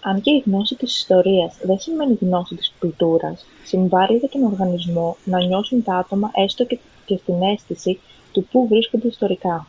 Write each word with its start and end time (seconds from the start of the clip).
αν 0.00 0.20
και 0.20 0.30
η 0.30 0.42
γνώση 0.46 0.74
της 0.74 0.96
ιστορίας 0.96 1.56
δεν 1.62 1.78
σημαίνει 1.78 2.18
γνώση 2.20 2.54
της 2.54 2.72
κουλτούρας 2.78 3.44
συμβάλει 3.64 4.16
για 4.18 4.28
τον 4.28 4.42
οργανισμό 4.44 5.16
να 5.24 5.44
νιώσουν 5.44 5.82
τα 5.82 5.96
άτομα 5.96 6.30
έστω 6.34 6.66
στην 7.18 7.42
αίσθηση 7.42 8.00
του 8.32 8.44
πού 8.50 8.68
βρίσκονται 8.68 9.08
ιστορικά 9.08 9.66